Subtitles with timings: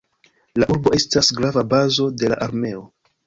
[0.61, 2.85] La urbo estas grava bazo de la armeo.